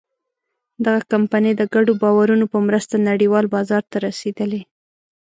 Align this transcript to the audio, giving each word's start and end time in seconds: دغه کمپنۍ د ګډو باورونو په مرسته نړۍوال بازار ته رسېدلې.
دغه 0.85 1.01
کمپنۍ 1.13 1.51
د 1.57 1.61
ګډو 1.73 1.93
باورونو 2.01 2.45
په 2.53 2.57
مرسته 2.67 2.95
نړۍوال 3.09 3.45
بازار 3.55 3.83
ته 3.91 3.97
رسېدلې. 4.07 4.61